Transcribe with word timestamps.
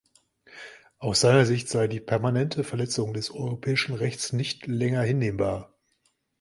Aus 0.97 1.19
seiner 1.19 1.45
Sicht 1.45 1.69
sei 1.69 1.87
die 1.87 1.99
„permanente 1.99 2.63
Verletzung 2.63 3.13
des 3.13 3.29
europäischen 3.29 3.93
Rechts“ 3.93 4.33
nicht 4.33 4.65
länger 4.65 5.03
hinnehmbar. 5.03 5.77